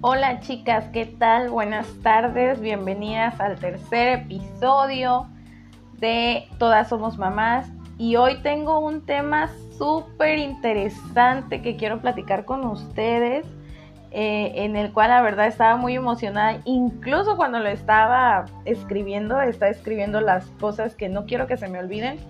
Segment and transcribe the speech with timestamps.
[0.00, 1.50] Hola chicas, ¿qué tal?
[1.50, 5.26] Buenas tardes, bienvenidas al tercer episodio
[5.98, 7.68] de Todas Somos Mamás.
[7.98, 13.44] Y hoy tengo un tema súper interesante que quiero platicar con ustedes,
[14.12, 19.72] eh, en el cual la verdad estaba muy emocionada, incluso cuando lo estaba escribiendo, estaba
[19.72, 22.20] escribiendo las cosas que no quiero que se me olviden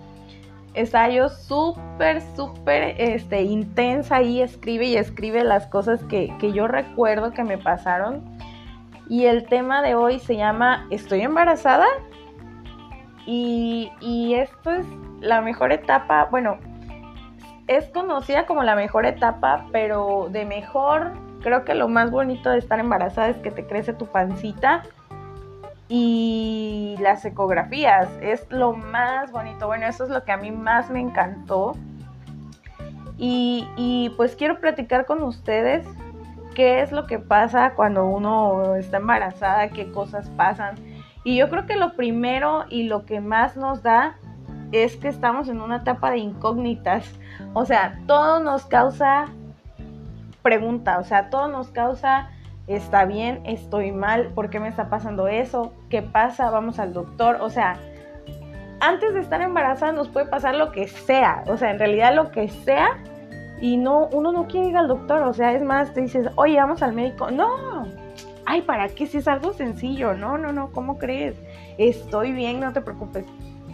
[0.73, 7.31] está yo súper, súper este, intensa y escribe y escribe las cosas que, yo recuerdo
[7.31, 8.23] que me pasaron.
[9.07, 11.87] Y el tema de hoy se llama ¿Estoy embarazada?
[13.25, 14.85] Y, y esto es
[15.19, 16.57] la mejor etapa, bueno,
[17.67, 22.57] es conocida como la mejor etapa, pero de mejor, creo que lo más bonito de
[22.57, 24.83] estar embarazada es que te crece tu pancita
[25.89, 29.65] y las ecografías es lo más bonito.
[29.65, 31.75] Bueno, eso es lo que a mí más me encantó.
[33.17, 35.85] Y, pues quiero platicar con ustedes
[36.55, 40.75] qué es lo que pasa cuando uno está embarazada, qué cosas pasan.
[41.25, 44.15] Y yo creo que lo primero y lo que más nos da
[44.71, 47.11] es que estamos en una etapa de incógnitas.
[47.53, 49.27] O sea, todo nos causa
[50.43, 52.29] pregunta, o sea, todo nos causa
[52.69, 55.73] está bien, estoy mal, ¿por qué me está pasando eso?
[55.89, 56.51] ¿Qué pasa?
[56.51, 57.37] Vamos al doctor.
[57.41, 57.77] O sea,
[58.79, 62.31] antes de estar embarazada nos puede pasar lo que sea, o sea, en realidad lo
[62.31, 62.97] que sea
[63.59, 66.57] y no uno no quiere ir al doctor, o sea, es más te dices, "Oye,
[66.57, 67.87] vamos al médico." No.
[68.45, 70.13] Ay, ¿para qué si es algo sencillo?
[70.13, 71.35] No, no, no, ¿cómo crees?
[71.77, 73.25] Estoy bien, no te preocupes.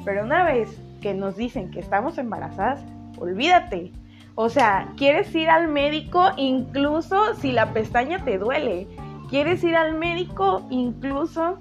[0.03, 0.69] Pero una vez
[1.01, 2.83] que nos dicen que estamos embarazadas,
[3.17, 3.91] olvídate.
[4.35, 8.87] O sea, quieres ir al médico incluso si la pestaña te duele.
[9.29, 11.57] Quieres ir al médico incluso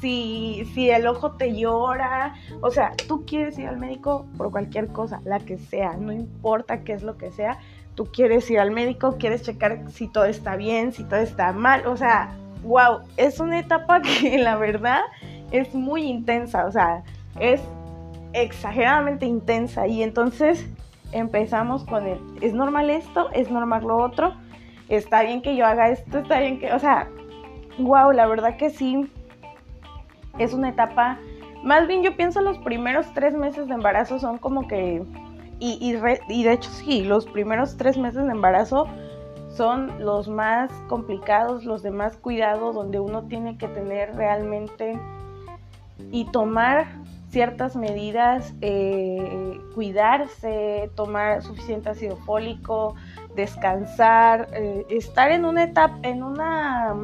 [0.00, 2.36] si, si el ojo te llora.
[2.60, 6.84] O sea, tú quieres ir al médico por cualquier cosa, la que sea, no importa
[6.84, 7.58] qué es lo que sea.
[7.96, 11.86] Tú quieres ir al médico, quieres checar si todo está bien, si todo está mal.
[11.86, 15.00] O sea, wow, es una etapa que la verdad
[15.50, 16.66] es muy intensa.
[16.66, 17.02] O sea,
[17.40, 17.60] es
[18.32, 19.88] exageradamente intensa.
[19.88, 20.66] Y entonces
[21.14, 23.30] empezamos con el, ¿es normal esto?
[23.32, 24.34] ¿Es normal lo otro?
[24.88, 26.18] ¿Está bien que yo haga esto?
[26.18, 27.08] ¿Está bien que, o sea,
[27.78, 29.10] wow, la verdad que sí,
[30.38, 31.18] es una etapa,
[31.62, 35.02] más bien yo pienso los primeros tres meses de embarazo son como que,
[35.60, 38.86] y, y, de hecho sí, los primeros tres meses de embarazo
[39.48, 44.98] son los más complicados, los de más cuidado, donde uno tiene que tener realmente
[46.10, 46.86] y tomar
[47.34, 52.94] ciertas medidas, eh, cuidarse, tomar suficiente ácido fólico,
[53.34, 56.94] descansar, eh, estar en una etapa, en una,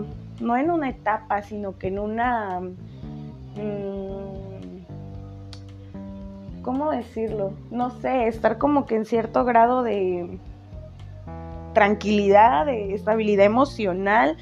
[0.41, 2.71] no en una etapa, sino que en una, mm,
[6.63, 7.53] ¿cómo decirlo?
[7.73, 10.39] No sé, estar como que en cierto grado de
[11.75, 14.37] tranquilidad, de estabilidad emocional.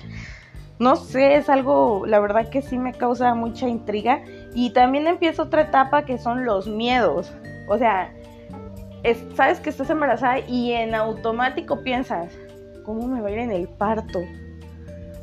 [0.79, 4.21] No sé, es algo, la verdad que sí me causa mucha intriga
[4.59, 7.33] y también empieza otra etapa que son los miedos.
[7.69, 8.13] O sea,
[9.37, 12.37] sabes que estás embarazada y en automático piensas,
[12.85, 14.19] ¿cómo me va a ir en el parto?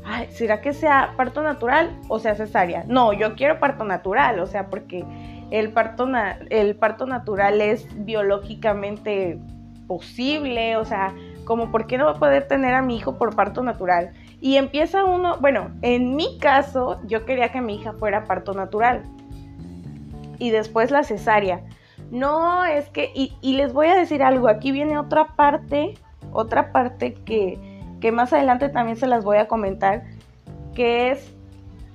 [0.06, 2.86] Ay, ¿será que sea parto natural o sea cesárea?
[2.88, 5.04] No, yo quiero parto natural, o sea, porque
[5.52, 6.08] el parto,
[6.50, 9.38] el parto natural es biológicamente
[9.86, 11.14] posible, o sea,
[11.44, 14.14] como por qué no va a poder tener a mi hijo por parto natural.
[14.40, 19.04] Y empieza uno, bueno, en mi caso, yo quería que mi hija fuera parto natural
[20.40, 21.62] y después la cesárea.
[22.12, 25.96] No, es que, y, les voy a decir algo, aquí viene otra parte,
[26.32, 27.60] otra parte que,
[28.02, 30.04] que más adelante también se las voy a comentar,
[30.76, 31.36] que es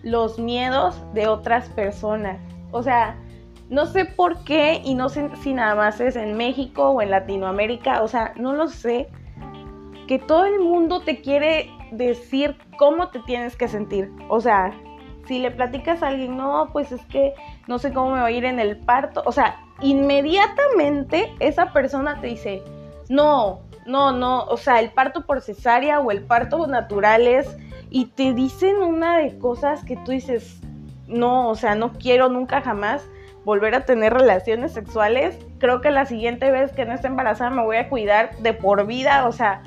[0.02, 2.38] los miedos de otras personas.
[2.72, 3.16] O sea,
[3.68, 7.10] no sé por qué y no sé si nada más es en México o en
[7.10, 9.08] Latinoamérica, o sea, no lo sé,
[10.08, 14.10] que todo el mundo te quiere decir cómo te tienes que sentir.
[14.28, 14.72] O sea,
[15.26, 17.34] si le platicas a alguien, no, pues es que
[17.66, 22.20] no sé cómo me va a ir en el parto, o sea, inmediatamente esa persona
[22.20, 22.62] te dice,
[23.08, 27.56] no, no, no, o sea, el parto por cesárea o el parto natural es,
[27.91, 30.60] y te dicen una de cosas que tú dices,
[31.09, 33.04] no, o sea, no quiero nunca jamás
[33.44, 37.65] volver a tener relaciones sexuales, creo que la siguiente vez que no esté embarazada me
[37.65, 39.62] voy a cuidar de por vida, o sea,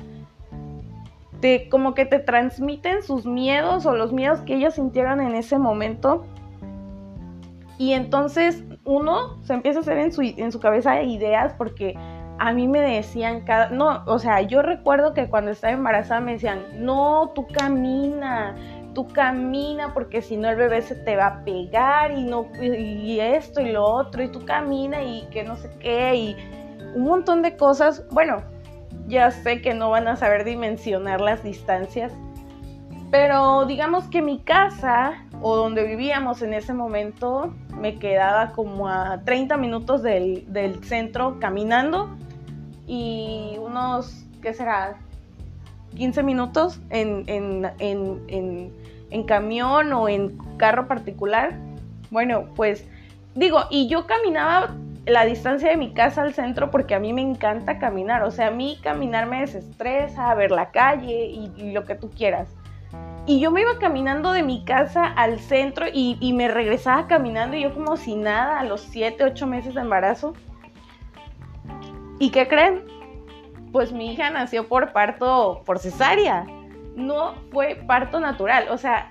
[1.70, 6.24] como que te transmiten sus miedos o los miedos que ellos sintieron en ese momento.
[7.78, 11.94] Y entonces uno se empieza a hacer en su, en su cabeza ideas porque
[12.38, 13.70] a mí me decían cada...
[13.70, 18.54] No, o sea, yo recuerdo que cuando estaba embarazada me decían, no, tú camina,
[18.94, 23.20] tú camina porque si no el bebé se te va a pegar y, no, y
[23.20, 26.36] esto y lo otro y tú camina y que no sé qué y
[26.94, 28.04] un montón de cosas.
[28.10, 28.53] Bueno,
[29.06, 32.12] ya sé que no van a saber dimensionar las distancias,
[33.10, 39.20] Pero digamos que mi casa o donde vivíamos en ese momento me quedaba como a
[39.24, 40.44] 30 minutos del,
[40.82, 42.16] centro caminando
[42.86, 44.96] y unos, ¿qué será?
[45.94, 51.56] 15 minutos en, en, camión o en carro particular.
[52.10, 52.84] Bueno, pues
[53.34, 54.74] digo, y yo caminaba
[55.06, 58.22] la distancia de mi casa al centro porque a mí me encanta caminar.
[58.22, 62.48] O sea, a mí caminar me desestresa, ver la calle y lo que tú quieras.
[63.26, 67.62] Y yo me iba caminando de mi casa al centro y, me regresaba caminando y
[67.62, 70.34] yo como si nada a los 7, 8 meses de embarazo.
[72.18, 72.84] ¿Y qué creen?
[73.72, 76.44] Pues mi hija nació por parto, por cesárea.
[76.96, 78.66] No fue parto natural.
[78.70, 79.08] O sea,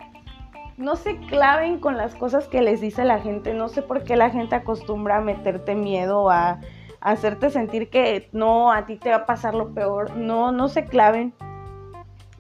[0.77, 3.53] no se claven con las cosas que les dice la gente.
[3.53, 6.59] No sé por qué la gente acostumbra a meterte miedo, a,
[7.01, 10.15] hacerte sentir que no, a ti te va a pasar lo peor.
[10.15, 11.33] No, no se claven.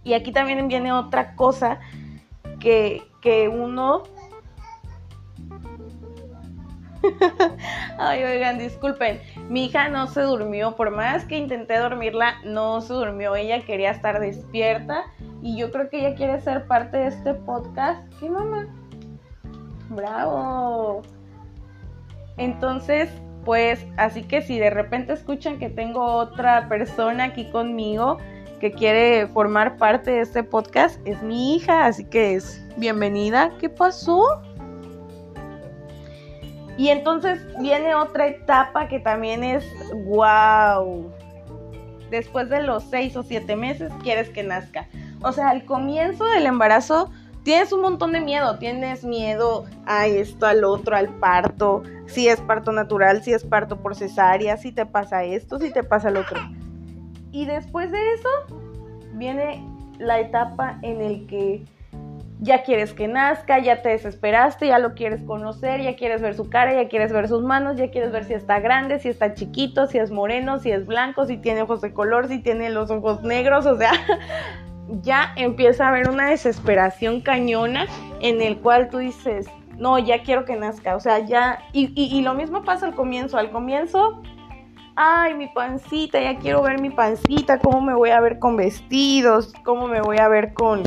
[0.03, 1.79] Y aquí también viene otra cosa
[2.59, 3.01] que,
[3.51, 4.03] uno...
[7.97, 9.19] Ay, oigan, disculpen.
[9.49, 10.75] Mi hija no se durmió.
[10.75, 13.35] Por más que intenté dormirla, no se durmió.
[13.35, 15.03] Ella quería estar despierta.
[15.41, 18.01] Y yo creo que ella quiere ser parte de este podcast.
[18.19, 18.67] ¿Qué mamá?
[19.89, 21.01] Bravo.
[22.37, 23.09] Entonces,
[23.45, 28.17] pues, así que si de repente escuchan que tengo otra persona aquí conmigo,
[28.59, 33.51] que quiere formar parte de este podcast es mi hija, así que es bienvenida.
[33.59, 34.41] ¿Qué pasó?
[36.77, 39.65] Y entonces viene otra etapa que también es
[40.05, 41.11] wow.
[42.09, 44.87] Después de los seis o siete meses quieres que nazca.
[45.21, 47.11] O sea, al comienzo del embarazo
[47.43, 48.57] tienes un montón de miedo.
[48.57, 51.83] Tienes miedo a esto, al otro, al parto.
[52.07, 55.83] Si es parto natural, si es parto por cesárea, si te pasa esto, si te
[55.83, 56.39] pasa lo otro.
[57.31, 58.29] Y después de eso
[59.13, 59.65] viene
[59.99, 61.65] la etapa en el que
[62.43, 66.49] ya quieres que nazca, ya te desesperaste, ya lo quieres conocer, ya quieres ver su
[66.49, 69.87] cara, ya quieres ver sus manos, ya quieres ver si está grande, si está chiquito,
[69.87, 73.23] si es moreno, si es blanco, si tiene ojos de color, si tiene los ojos
[73.23, 73.93] negros, o sea,
[75.01, 77.87] ya empieza a haber una desesperación cañona
[78.19, 79.47] en el cual tú dices,
[79.77, 83.37] no, ya quiero que nazca, o sea, ya, y, y lo mismo pasa al comienzo,
[83.37, 84.21] al comienzo
[84.95, 89.53] ay, mi pancita, ya quiero ver mi pancita, cómo me voy a ver con vestidos,
[89.63, 90.83] cómo me voy a ver con,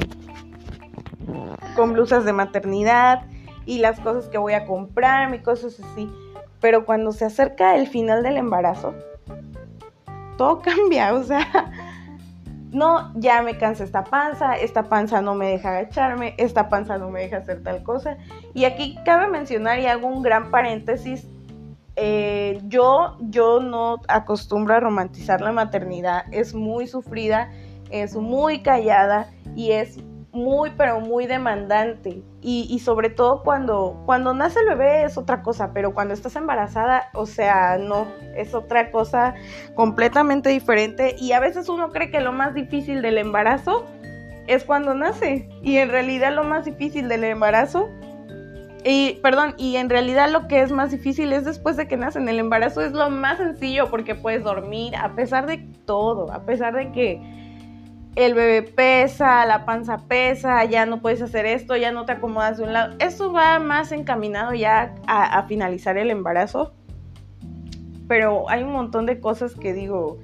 [1.75, 3.23] con blusas de maternidad
[3.65, 6.11] y las cosas que voy a comprar, y cosas así.
[6.61, 8.95] Pero cuando se acerca el final del embarazo,
[10.37, 11.47] todo cambia, o sea,
[12.71, 17.11] no, ya me cansa esta panza, esta panza no me deja agacharme, esta panza no
[17.11, 18.19] me deja hacer tal cosa.
[18.55, 21.27] Y aquí cabe mencionar y hago un gran paréntesis
[21.99, 27.51] eh, yo, yo no acostumbro a romantizar la maternidad, es muy sufrida,
[27.91, 29.99] es muy callada y es
[30.37, 32.23] muy, pero muy demandante.
[32.43, 37.11] Y, sobre todo cuando, cuando nace el bebé es otra cosa, pero cuando estás embarazada,
[37.13, 38.07] o sea, no,
[38.37, 39.35] es otra cosa
[39.75, 41.17] completamente diferente.
[41.19, 43.85] Y a veces uno cree que lo más difícil del embarazo
[44.47, 45.49] es cuando nace.
[45.63, 47.89] Y en realidad lo más difícil del embarazo
[48.89, 52.29] y, perdón, y en realidad lo que es más difícil es después de que nacen.
[52.29, 56.73] El embarazo es lo más sencillo porque puedes dormir a pesar de todo, a pesar
[56.77, 57.21] de que
[58.17, 62.57] el bebé pesa, la panza pesa, ya no puedes hacer esto, ya no te acomodas
[62.57, 62.97] de un lado.
[62.99, 66.73] Esto va más encaminado ya a, finalizar el embarazo.
[68.09, 70.19] Pero hay un montón de cosas que digo,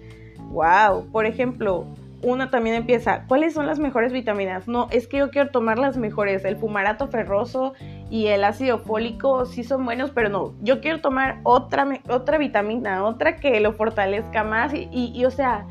[0.53, 1.87] wow, por ejemplo,
[2.23, 4.69] uno también empieza, ¿cuáles son las mejores vitaminas?
[4.69, 7.75] No, es que yo quiero tomar las mejores, el fumarato ferroso
[8.09, 13.05] y el ácido fólico sí son buenos, pero no, yo quiero tomar otra, otra vitamina,
[13.05, 15.67] otra que lo fortalezca más y, o sea,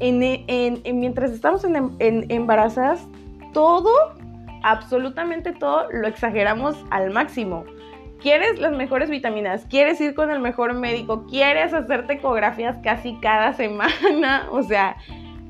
[0.00, 3.06] en, mientras estamos en, embarazadas,
[3.52, 3.90] todo,
[4.62, 7.64] absolutamente todo, lo exageramos al máximo.
[8.20, 9.64] ¿Quieres las mejores vitaminas?
[9.70, 11.24] ¿Quieres ir con el mejor médico?
[11.26, 14.48] ¿Quieres hacerte ecografías casi cada semana?
[14.50, 14.96] O sea,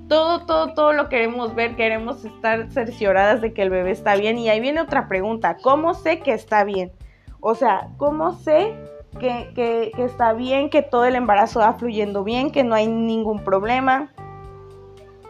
[0.09, 4.39] todo, todo, todo lo queremos ver, queremos estar cercioradas de que el bebé está bien.
[4.39, 6.93] Y ahí viene otra pregunta, ¿cómo sé que está bien?
[7.41, 8.75] O sea, ¿cómo sé
[9.21, 13.45] que, que, está bien, que todo el embarazo va fluyendo bien, que no hay ningún
[13.45, 14.11] problema?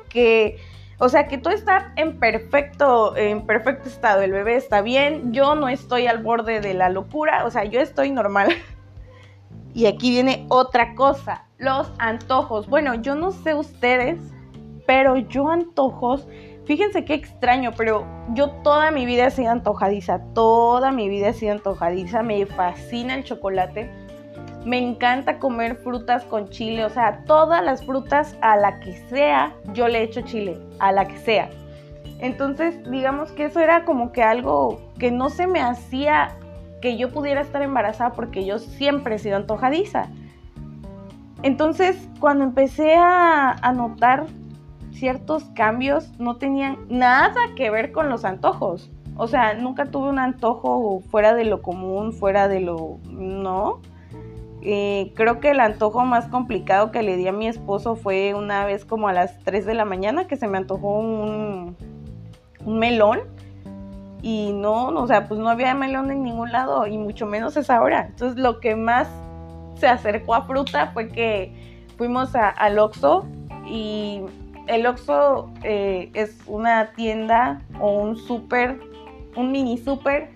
[0.08, 0.58] Que,
[0.98, 5.54] o sea, que todo está en perfecto, en perfecto estado, el bebé está bien, yo
[5.54, 8.48] no estoy al borde de la locura, o sea, yo estoy normal.
[9.74, 12.68] y aquí viene otra cosa, los antojos.
[12.68, 14.18] Bueno, yo no sé ustedes,
[14.86, 16.26] pero yo antojos,
[16.64, 21.32] fíjense qué extraño, pero yo toda mi vida he sido antojadiza, toda mi vida he
[21.34, 23.90] sido antojadiza, me fascina el chocolate,
[24.64, 29.54] me encanta comer frutas con chile, o sea, todas las frutas a la que sea,
[29.72, 31.50] yo le echo chile, a la que sea.
[32.20, 36.36] Entonces, digamos que eso era como que algo que no se me hacía
[36.80, 40.08] que yo pudiera estar embarazada porque yo siempre he sido antojadiza.
[41.42, 44.26] Entonces, cuando empecé a, a notar
[44.92, 48.90] ciertos cambios, no tenían nada que ver con los antojos.
[49.16, 52.98] O sea, nunca tuve un antojo fuera de lo común, fuera de lo...
[53.08, 53.80] No.
[54.62, 58.64] Eh, creo que el antojo más complicado que le di a mi esposo fue una
[58.64, 61.76] vez como a las 3 de la mañana que se me antojó un,
[62.66, 63.20] melón
[64.20, 67.80] y no, o sea, pues no había melón en ningún lado y mucho menos esa
[67.80, 68.06] hora.
[68.08, 69.08] Entonces lo que más
[69.76, 73.26] se acercó a fruta fue que fuimos a, al Oxxo
[73.64, 74.22] y
[74.66, 78.80] el Oxxo eh, es una tienda o un súper,
[79.36, 80.30] un mini súper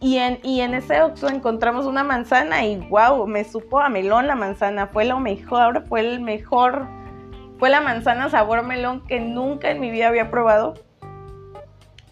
[0.00, 4.26] y en, y en ese Oxxo encontramos una manzana y wow, me supo a melón
[4.26, 6.86] la manzana, fue lo mejor, fue el mejor,
[7.58, 10.74] fue la manzana sabor melón que nunca en mi vida había probado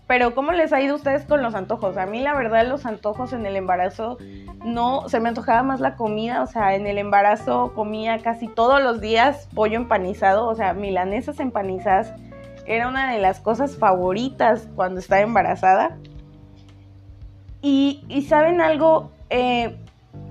[0.06, 1.96] pero ¿cómo les ha ido a ustedes con los antojos?
[1.96, 4.18] A mí la verdad los antojos en el embarazo
[4.64, 8.80] no, se me antojaba más la comida, o sea, en el embarazo comía casi todos
[8.82, 12.14] los días pollo empanizado, o sea, milanesas empanizadas.
[12.66, 15.96] Era una de las cosas favoritas cuando estaba embarazada.
[17.62, 19.76] Y, saben algo, eh,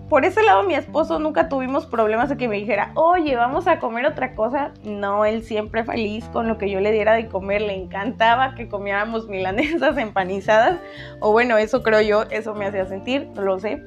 [0.10, 3.80] por ese lado mi esposo nunca tuvimos problemas de que me dijera, oye, vamos a
[3.80, 4.72] comer otra cosa.
[4.84, 7.62] No, él siempre feliz con lo que yo le diera de comer.
[7.62, 10.80] Le encantaba que comiéramos milanesas empanizadas.
[11.20, 13.84] O bueno, eso creo yo, eso me hacía sentir, no lo sé.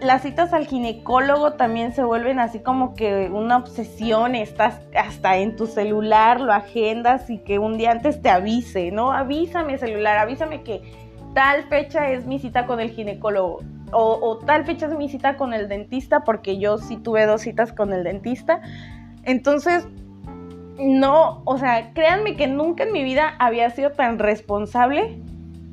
[0.00, 5.56] Las citas al ginecólogo también se vuelven así como que una obsesión, estás hasta en
[5.56, 9.10] tu celular, lo agendas y que un día antes te avise, ¿no?
[9.10, 11.07] Avísame celular, avísame que
[11.38, 13.60] tal fecha es mi cita con el ginecólogo
[13.92, 17.72] o, tal fecha es mi cita con el dentista, porque yo sí tuve dos citas
[17.72, 18.60] con el dentista.
[19.22, 19.86] Entonces,
[20.80, 25.16] no, o sea, créanme que nunca en mi vida había sido tan responsable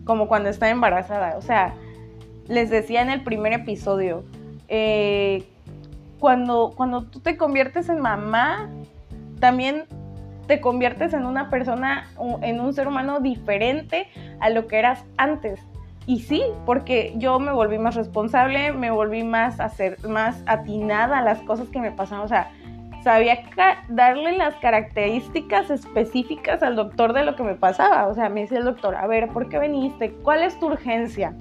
[0.04, 1.36] como cuando estaba embarazada.
[1.36, 1.74] O sea,
[2.48, 4.24] les decía en el primer episodio,
[4.68, 5.46] eh,
[6.20, 8.70] cuando, cuando tú te conviertes en mamá,
[9.40, 9.86] también
[10.48, 12.08] te conviertes en una persona,
[12.42, 14.08] en un ser humano diferente
[14.40, 15.60] a lo que eras antes.
[16.08, 21.22] Y sí, porque yo me volví más responsable, me volví más, hacer, más atinada a
[21.24, 22.24] las cosas que me pasaban.
[22.24, 22.52] O sea,
[23.04, 23.40] sabía
[23.88, 28.08] darle las características específicas al doctor de lo que me pasaba.
[28.08, 30.12] O sea, me decía el doctor, a ver, ¿por qué viniste?
[30.24, 31.34] ¿Cuál es tu urgencia?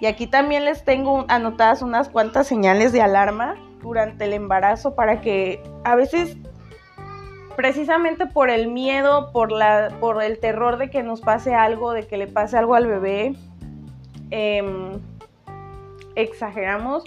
[0.00, 5.20] Y aquí también les tengo anotadas unas cuantas señales de alarma durante el embarazo para
[5.20, 6.36] que a veces
[7.56, 12.06] precisamente por el miedo, por, la, por el terror de que nos pase algo, de
[12.06, 13.34] que le pase algo al bebé,
[14.30, 15.00] em,
[16.14, 17.04] exageramos.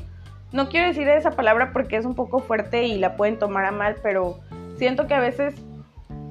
[0.52, 3.72] No quiero decir esa palabra porque es un poco fuerte y la pueden tomar a
[3.72, 4.40] mal, pero
[4.78, 5.56] siento que a veces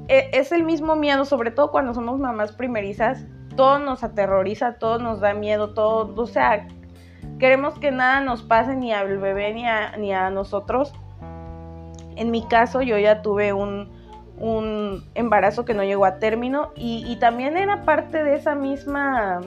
[0.09, 3.25] e, es el mismo miedo, sobre todo cuando somos mamás primerizas,
[3.57, 6.69] todo nos aterroriza, todo nos da miedo, todo, o sea,
[7.39, 10.93] queremos que nada nos pase ni al bebé ni a, ni a nosotros.
[12.15, 13.91] En mi caso yo ya tuve un,
[14.43, 19.41] un embarazo que no llegó a término y, también era parte de esa misma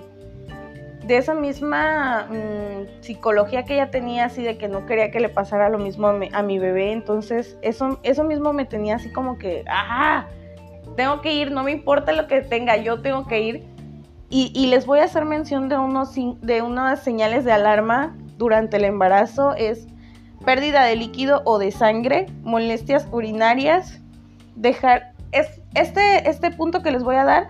[1.05, 5.27] de esa misma mm, psicología que ella tenía así de que no quería que le
[5.29, 6.93] pasara lo mismo a mi, bebé.
[6.93, 10.27] Entonces eso eso mismo me tenía así como que ajá
[10.95, 13.63] tengo que ir no me importa lo que tenga yo tengo que ir
[14.29, 18.77] y, y les voy a hacer mención de unos de unas señales de alarma durante
[18.77, 19.53] el embarazo.
[19.55, 19.87] Es
[20.45, 24.01] pérdida de líquido o de sangre molestias urinarias
[24.55, 27.49] dejar, es, este, este punto que les voy a dar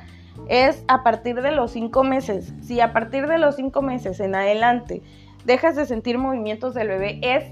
[0.49, 2.53] es a partir de los cinco meses.
[2.61, 5.01] Si a partir de los cinco meses en adelante
[5.45, 7.45] dejas de sentir movimientos del bebé, es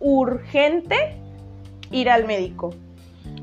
[0.00, 1.16] urgente
[1.90, 2.74] ir al médico.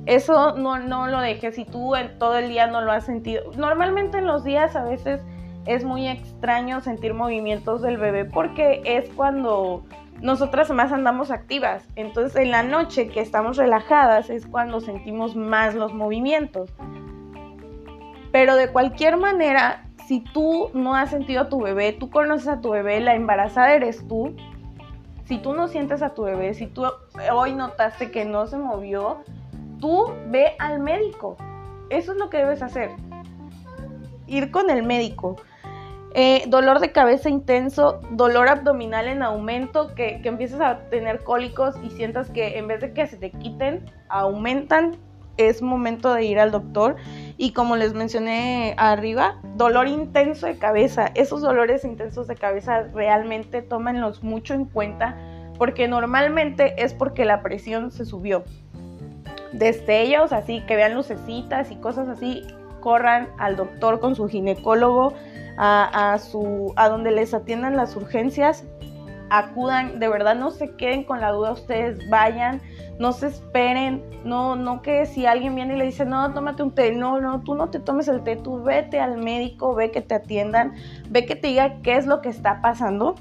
[0.05, 3.43] Eso no, no lo dejes si tú en todo el día no lo has sentido.
[3.55, 5.21] Normalmente en los días a veces
[5.65, 9.83] es muy extraño sentir movimientos del bebé porque es cuando
[10.23, 11.85] nosotras más andamos activas.
[11.97, 16.71] Entonces en la noche que estamos relajadas es cuando sentimos más los movimientos.
[18.31, 22.61] Pero de cualquier manera, si tú no has sentido a tu bebé, tú conoces a
[22.61, 24.33] tu bebé, la embarazada eres tú.
[25.25, 26.85] Si tú no sientes a tu bebé, si tú
[27.33, 29.23] hoy notaste que no se movió,
[29.81, 31.35] tú ve al médico.
[31.89, 32.91] Eso es lo que debes hacer.
[34.27, 35.35] Ir con el médico.
[36.15, 41.75] Eh, dolor de cabeza intenso, dolor abdominal en aumento, que, que empiezas a tener cólicos
[41.83, 44.97] y sientas que en vez de que se te quiten, aumentan,
[45.37, 46.95] es momento de ir al doctor.
[47.37, 51.11] Y como les mencioné arriba, dolor intenso de cabeza.
[51.15, 55.17] Esos dolores intensos de cabeza realmente tómenlos mucho en cuenta
[55.57, 58.43] porque normalmente es porque la presión se subió.
[59.51, 62.43] Destellos así, que vean lucecitas y cosas así,
[62.79, 65.13] corran al doctor con su ginecólogo,
[65.57, 68.63] a, su, a donde les atiendan las urgencias,
[69.29, 72.61] acudan, de verdad no se queden con la duda, ustedes vayan,
[72.99, 76.75] no se esperen, no, no que si alguien viene y le dice, no, tómate un
[76.75, 80.01] té, no, no, tú no te tomes el té, tú vete al médico, ve que
[80.01, 80.73] te atiendan,
[81.09, 83.15] ve que te diga qué es lo que está pasando.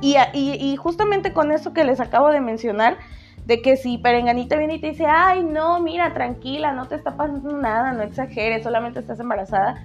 [0.00, 2.96] Y, y, justamente con eso que les acabo de mencionar,
[3.44, 7.16] de que si Perenganita viene y te dice, ay, no, mira, tranquila, no te está
[7.16, 9.84] pasando nada, no exageres, solamente estás embarazada,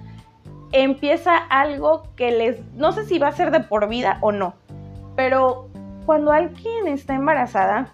[0.72, 4.54] empieza algo que les, no sé si va a ser de por vida o no,
[5.14, 5.68] pero
[6.04, 7.92] cuando alguien está embarazada,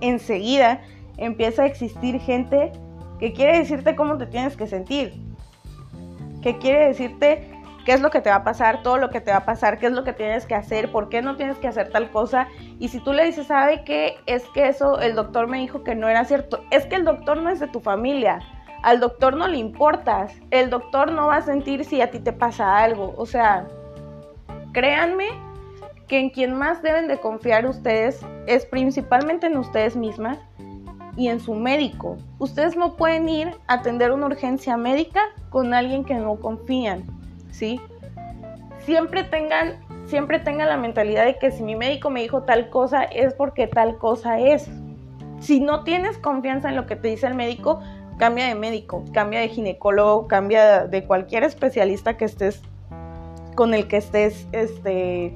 [0.00, 0.80] enseguida
[1.16, 2.72] empieza a existir gente
[3.18, 5.14] que quiere decirte cómo te tienes que sentir,
[6.42, 7.50] que quiere decirte
[7.84, 9.78] qué es lo que te va a pasar, todo lo que te va a pasar,
[9.78, 12.48] qué es lo que tienes que hacer, por qué no tienes que hacer tal cosa.
[12.78, 14.16] Y si tú le dices, ¿sabe qué?
[14.26, 16.64] Es que eso el doctor me dijo que no era cierto.
[16.70, 18.40] Es que el doctor no es de tu familia.
[18.84, 20.34] Al doctor no le importas.
[20.50, 23.14] El doctor no va a sentir si a ti te pasa algo.
[23.16, 23.66] O sea,
[24.74, 25.28] créanme
[26.06, 30.38] que en quien más deben de confiar ustedes es principalmente en ustedes mismas
[31.16, 32.18] y en su médico.
[32.38, 37.04] Ustedes no pueden ir a atender una urgencia médica con alguien que no confían,
[37.50, 37.80] ¿sí?
[38.80, 43.04] Siempre tengan, siempre tengan la mentalidad de que si mi médico me dijo tal cosa
[43.04, 44.68] es porque tal cosa es.
[45.40, 47.80] Si no tienes confianza en lo que te dice el médico,
[48.18, 52.62] cambia de médico, cambia de ginecólogo, cambia de cualquier especialista que estés
[53.54, 55.34] con el que estés este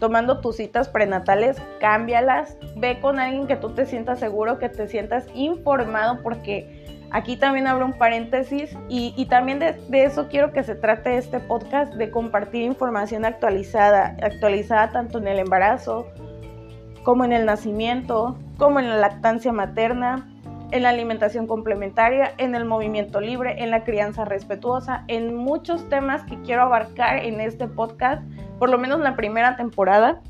[0.00, 4.88] tomando tus citas prenatales, cámbialas, ve con alguien que tú te sientas seguro, que te
[4.88, 10.64] sientas informado, porque aquí también abro un paréntesis y, también de, de, eso quiero que
[10.64, 16.06] se trate este podcast, de compartir información actualizada, actualizada tanto en el embarazo
[17.04, 20.29] como en el nacimiento, como en la lactancia materna,
[20.72, 26.22] en la alimentación complementaria, en el movimiento libre, en la crianza respetuosa, en muchos temas
[26.24, 28.22] que quiero abarcar en este podcast
[28.58, 30.20] por lo menos la primera temporada.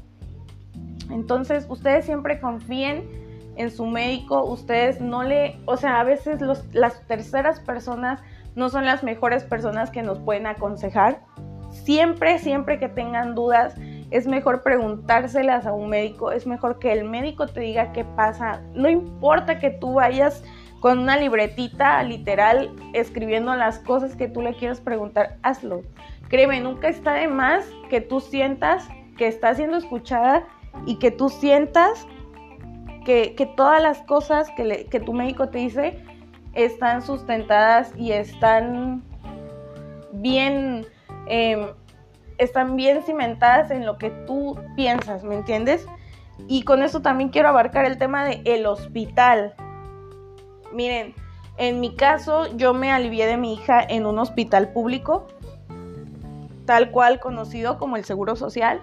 [1.10, 3.08] Entonces, ustedes siempre confíen
[3.56, 6.40] en su médico, ustedes no le, o sea, a veces
[6.72, 8.22] las terceras personas
[8.54, 11.20] no son las mejores personas que nos pueden aconsejar.
[11.70, 13.74] Siempre, siempre que tengan dudas,
[14.10, 18.62] es mejor preguntárselas a un médico, es mejor que el médico te diga qué pasa.
[18.74, 20.42] No importa que tú vayas
[20.80, 25.82] con una libretita literal escribiendo las cosas que tú le quieras preguntar, hazlo.
[26.28, 30.44] Créeme, nunca está de más que tú sientas que estás siendo escuchada
[30.86, 32.06] y que tú sientas
[33.04, 35.98] que, todas las cosas que, tu médico te dice
[36.54, 39.02] están sustentadas y están
[40.12, 40.86] bien,
[41.26, 41.66] em,
[42.40, 45.86] están bien cimentadas en lo que tú piensas, ¿me entiendes?
[46.48, 49.54] Y con eso también quiero abarcar el tema de el hospital.
[50.72, 51.14] Miren,
[51.58, 55.26] en mi caso yo me alivié de mi hija en un hospital público
[56.70, 58.80] tal cual conocido como el Seguro Social.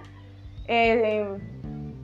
[0.68, 1.26] Eh,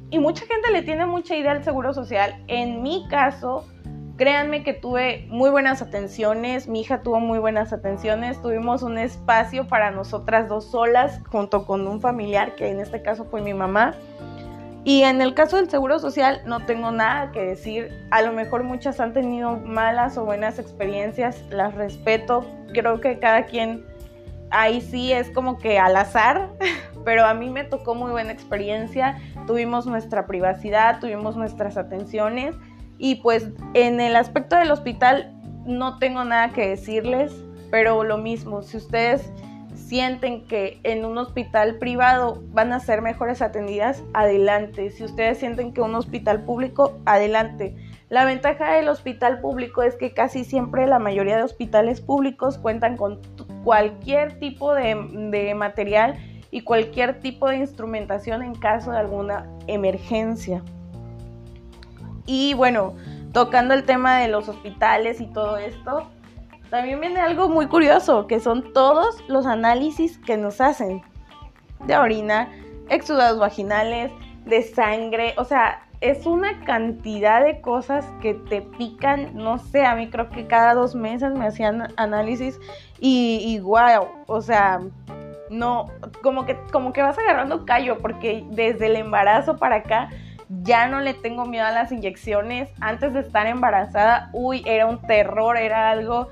[0.09, 2.41] y mucha gente le tiene mucha idea al Seguro Social.
[2.47, 3.67] En mi caso,
[4.17, 9.67] créanme que tuve muy buenas atenciones, mi hija tuvo muy buenas atenciones, tuvimos un espacio
[9.67, 13.95] para nosotras dos solas junto con un familiar que en este caso fue mi mamá.
[14.85, 18.63] Y en el caso del Seguro Social no tengo nada que decir, a lo mejor
[18.63, 23.85] muchas han tenido malas o buenas experiencias, las respeto, creo que cada quien
[24.51, 26.49] ahí sí es como que al azar,
[27.05, 32.53] pero a mí me tocó muy buena experiencia, tuvimos nuestra privacidad, tuvimos nuestras atenciones
[33.03, 35.29] y pues en el aspecto del hospital
[35.65, 37.33] no tengo nada que decirles,
[37.69, 39.29] pero lo mismo, si ustedes
[39.75, 44.89] sienten que en un hospital privado van a ser mejores atendidas, adelante.
[44.89, 47.75] Si ustedes sienten que un hospital público, adelante.
[48.07, 52.95] La ventaja del hospital público es que casi siempre la mayoría de hospitales públicos cuentan
[52.95, 53.19] con
[53.65, 56.15] cualquier tipo de, material
[56.51, 60.63] y cualquier tipo de instrumentación en caso de alguna emergencia.
[62.25, 62.95] Y bueno,
[63.33, 66.09] tocando el tema de los hospitales y todo esto,
[66.69, 71.01] también viene algo muy curioso, que son todos los análisis que nos hacen
[71.85, 72.49] de orina,
[72.89, 74.11] exudados vaginales,
[74.45, 79.95] de sangre, o sea, es una cantidad de cosas que te pican, no sé, a
[79.95, 82.59] mí creo que cada dos meses me hacían análisis
[82.99, 84.81] y, y wow, o sea,
[85.49, 85.87] no,
[86.21, 90.09] como que, como que vas agarrando callo, porque desde el embarazo para acá
[90.61, 92.69] ya no le tengo miedo a las inyecciones.
[92.79, 96.29] Antes de estar embarazada, uy, era un terror, era algo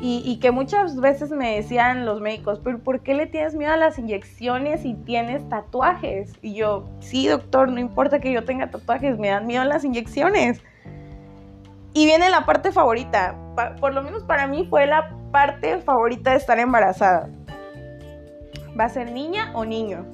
[0.00, 3.76] y, que muchas veces me decían los médicos, pero ¿por qué le tienes miedo a
[3.76, 6.32] las inyecciones si tienes tatuajes?
[6.42, 9.84] Y yo, sí, doctor, no importa que yo tenga tatuajes, me dan miedo a las
[9.84, 10.60] inyecciones.
[11.94, 13.36] Y viene la parte favorita.
[13.80, 17.28] por lo menos para mí fue la parte favorita de estar embarazada.
[18.78, 20.04] ¿Va a ser niña o niño?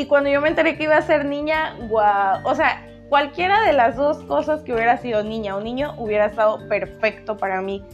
[0.00, 3.74] Y cuando yo me enteré que iba a ser niña, guau, o sea, cualquiera de
[3.74, 7.84] las dos cosas que hubiera sido niña o niño hubiera estado perfecto para mí.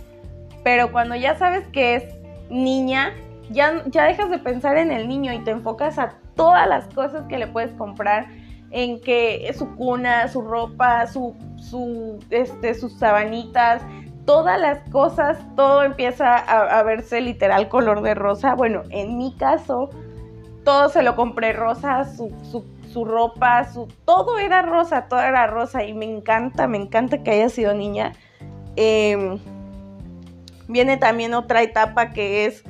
[0.62, 2.04] Pero cuando ya sabes que es
[2.48, 3.12] niña,
[3.50, 7.24] ya, ya dejas de pensar en el niño y te enfocas a todas las cosas
[7.28, 8.26] que le puedes comprar,
[8.70, 13.82] en que su cuna, su ropa, su, su, este, sus sabanitas,
[14.26, 18.54] todas las cosas, todo empieza a, verse literal color de rosa.
[18.54, 19.90] Bueno, en mi caso,
[20.66, 22.32] todo se lo compré rosa, su,
[22.92, 27.30] su, ropa, su, todo era rosa, todo era rosa y me encanta, me encanta que
[27.30, 28.14] haya sido niña.
[28.74, 29.38] Em,
[30.66, 32.64] viene también otra etapa que es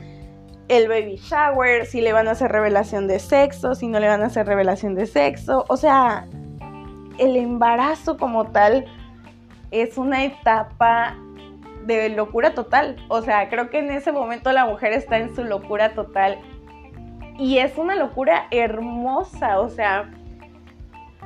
[0.68, 4.22] el baby shower, si le van a hacer revelación de sexo, si no le van
[4.22, 5.64] a hacer revelación de sexo.
[5.68, 6.26] O sea,
[7.16, 8.85] el embarazo como tal
[9.70, 11.16] es una etapa
[11.87, 12.96] de locura total.
[13.09, 16.38] O sea, creo que en ese momento la mujer está en su locura total.
[17.38, 19.61] Y es una locura hermosa.
[19.61, 20.11] O sea,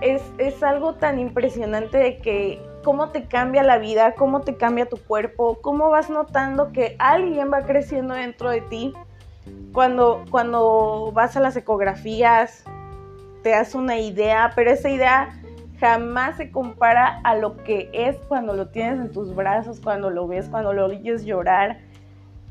[0.01, 4.89] es, es algo tan impresionante de que cómo te cambia la vida, cómo te cambia
[4.89, 8.95] tu cuerpo, cómo vas notando que alguien va creciendo dentro de ti
[9.73, 12.65] cuando, cuando vas a las ecografías,
[13.43, 15.41] te das una idea, pero esa idea
[15.79, 20.27] jamás se compara a lo que es cuando lo tienes en tus brazos, cuando lo
[20.27, 21.81] ves, cuando lo oyes llorar,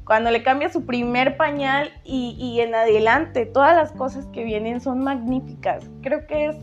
[0.10, 4.82] cuando le cambias su primer pañal y, y, en adelante, todas las cosas que vienen
[4.82, 5.88] son magníficas.
[6.02, 6.56] Creo que es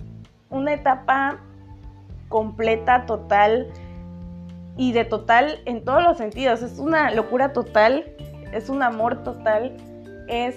[0.51, 1.39] una etapa
[2.29, 3.69] completa, total
[4.77, 6.61] y de total en todos los sentidos.
[6.63, 8.05] Es una locura total,
[8.53, 9.77] es un amor total
[10.27, 10.57] es,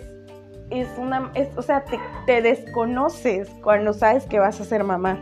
[0.71, 1.86] es una, es, o sea,
[2.25, 5.19] te, desconoces cuando sabes que vas a ser mamá.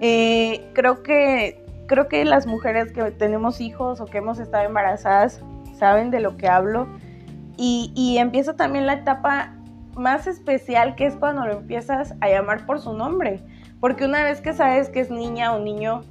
[0.00, 5.42] Eh, creo que creo que las mujeres que tenemos hijos o que hemos estado embarazadas
[5.78, 6.88] saben de lo que hablo.
[7.56, 9.54] Y, y empieza también la etapa
[9.96, 13.40] más especial que es cuando lo empiezas a llamar por su nombre.
[13.80, 16.02] Porque una vez que sabes que es niña o niño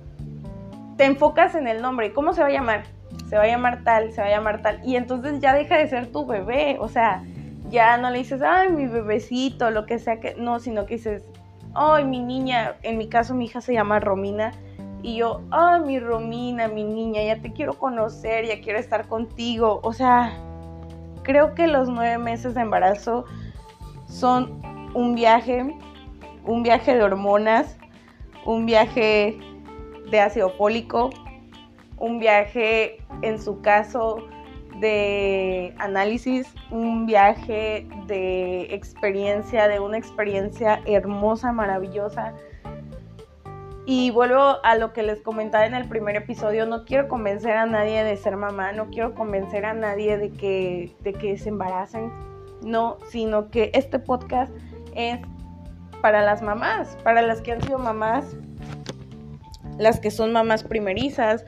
[0.98, 2.14] te enfocas en el nombre.
[2.14, 2.84] Cómo se va a llamar
[3.28, 5.88] se va a llamar tal, se va a llamar tal, y entonces ya deja de
[5.88, 7.24] ser tu bebé, o sea,
[7.70, 11.24] ya no le dices, ay, mi bebecito, lo que sea que, no, sino que dices,
[11.74, 14.52] ay, mi niña, en mi caso mi hija se llama Romina,
[15.06, 19.80] y yo, ay, mi Romina, mi niña, ya te quiero conocer, ya quiero estar contigo,
[19.84, 20.34] o sea,
[21.22, 23.26] creo que los nueve meses de embarazo
[24.08, 24.60] son
[24.96, 25.78] un viaje,
[26.44, 27.78] un viaje de hormonas,
[28.46, 29.38] un viaje
[30.10, 31.12] de ácido fólico,
[32.00, 34.28] un viaje en su caso
[34.80, 42.34] de análisis, un viaje de experiencia, de una experiencia hermosa, maravillosa.
[43.88, 47.68] Y vuelvo a lo que les comentaba en el primer episodio, no quiero convencer a
[47.68, 52.12] nadie de ser mamá, no quiero convencer a nadie de que, de que se embaracen,
[52.64, 54.52] no, sino que este podcast
[54.96, 55.20] es
[56.02, 58.36] para las mamás, para las que han sido mamás,
[59.78, 61.46] las que son mamás primerizas,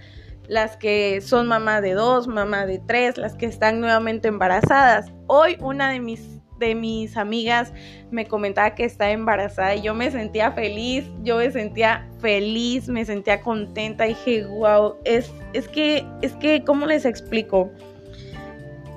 [0.47, 5.11] las que son mamá de dos, mamá de tres, las que están nuevamente embarazadas.
[5.27, 7.73] Hoy una de mis, de mis amigas
[8.11, 13.05] me comentaba que está embarazada y yo me sentía feliz, yo me sentía feliz, me
[13.05, 17.71] sentía contenta, dije, wow, es, es que, es que, ¿cómo les explico?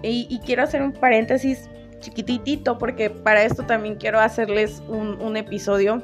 [0.03, 1.69] Y, quiero hacer un paréntesis
[1.99, 6.03] chiquitito porque para esto también quiero hacerles un, un episodio.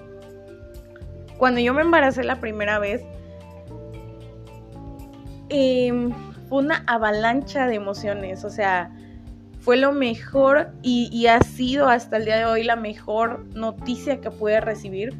[1.38, 3.02] Cuando yo me embaracé la primera vez,
[5.48, 6.12] Em,
[6.48, 8.90] fue una avalancha de emociones, o sea,
[9.66, 14.30] fue lo mejor y, ha sido hasta el día de hoy la mejor noticia que
[14.30, 15.12] pude recibir.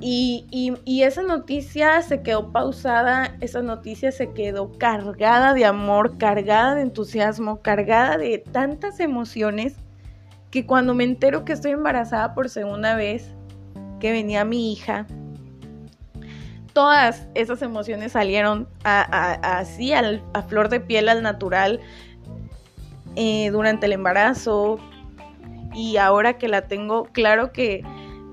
[0.00, 6.76] Y, y, esa noticia se quedó pausada, esa noticia se quedó cargada de amor, cargada
[6.76, 9.74] de entusiasmo, cargada de tantas emociones
[10.52, 13.34] que cuando me entero que estoy embarazada por segunda vez,
[13.98, 15.08] que venía mi hija,
[16.72, 21.80] todas esas emociones salieron así a, flor de piel al natural
[23.16, 24.78] eh, durante el embarazo
[25.74, 27.82] y ahora que la tengo, claro que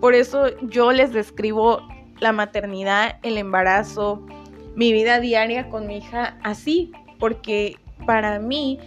[0.01, 1.81] por eso yo les describo
[2.19, 4.25] la maternidad, el embarazo,
[4.75, 8.79] mi vida diaria con mi hija así, porque para mí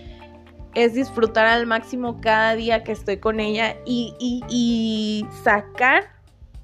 [0.74, 4.14] es disfrutar al máximo cada día que estoy con ella y,
[4.48, 6.05] y sacar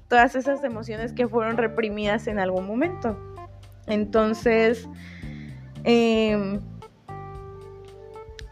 [0.07, 3.17] todas esas emociones que fueron reprimidas en algún momento.
[3.87, 4.87] Entonces,
[5.83, 6.59] em,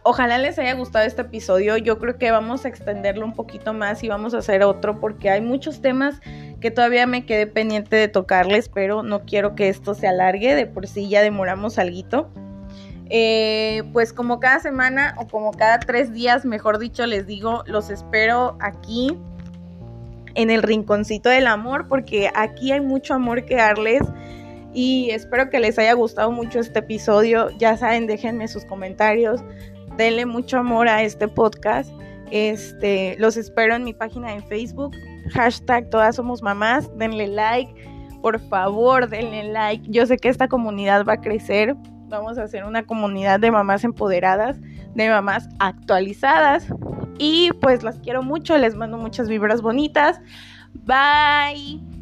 [0.04, 1.78] ojalá les haya gustado este episodio.
[1.78, 5.30] Yo creo que vamos a extenderlo un poquito más y vamos a hacer otro porque
[5.30, 6.20] hay muchos temas
[6.60, 10.66] que todavía me quedé pendiente de tocarles, pero no quiero que esto se alargue, de
[10.66, 12.30] por sí ya demoramos algo.
[13.10, 17.90] Eh, pues como cada semana o como cada tres días, mejor dicho, les digo, los
[17.90, 19.18] espero aquí
[20.36, 24.02] en el rinconcito del amor, porque aquí hay mucho amor que darles
[24.74, 27.50] y espero que les haya gustado mucho este episodio.
[27.60, 29.44] Ya saben, déjenme sus comentarios,
[29.98, 31.92] denle mucho amor a este podcast.
[32.32, 34.92] Este, los espero en mi página de Facebook,
[35.34, 37.72] hashtag todas somos mamás, denle like,
[38.22, 39.86] por favor, denle like.
[39.90, 41.76] Yo sé que esta comunidad va a crecer,
[42.08, 44.60] vamos a hacer una comunidad de mamás empoderadas,
[44.96, 46.68] de mamás actualizadas.
[47.20, 50.20] Y pues las quiero mucho, les mando muchas vibras bonitas.
[50.74, 51.93] Bye.